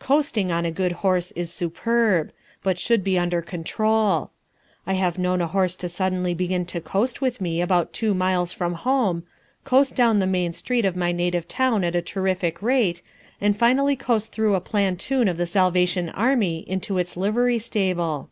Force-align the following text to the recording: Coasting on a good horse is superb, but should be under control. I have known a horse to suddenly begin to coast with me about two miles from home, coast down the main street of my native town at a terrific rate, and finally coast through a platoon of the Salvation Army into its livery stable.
Coasting 0.00 0.50
on 0.50 0.64
a 0.64 0.72
good 0.72 0.90
horse 0.90 1.30
is 1.36 1.52
superb, 1.52 2.32
but 2.64 2.80
should 2.80 3.04
be 3.04 3.16
under 3.16 3.40
control. 3.40 4.32
I 4.88 4.94
have 4.94 5.20
known 5.20 5.40
a 5.40 5.46
horse 5.46 5.76
to 5.76 5.88
suddenly 5.88 6.34
begin 6.34 6.66
to 6.66 6.80
coast 6.80 7.20
with 7.20 7.40
me 7.40 7.60
about 7.60 7.92
two 7.92 8.12
miles 8.12 8.52
from 8.52 8.74
home, 8.74 9.22
coast 9.64 9.94
down 9.94 10.18
the 10.18 10.26
main 10.26 10.52
street 10.52 10.84
of 10.84 10.96
my 10.96 11.12
native 11.12 11.46
town 11.46 11.84
at 11.84 11.94
a 11.94 12.02
terrific 12.02 12.60
rate, 12.60 13.02
and 13.40 13.56
finally 13.56 13.94
coast 13.94 14.32
through 14.32 14.56
a 14.56 14.60
platoon 14.60 15.28
of 15.28 15.36
the 15.36 15.46
Salvation 15.46 16.08
Army 16.08 16.68
into 16.68 16.98
its 16.98 17.16
livery 17.16 17.58
stable. 17.60 18.30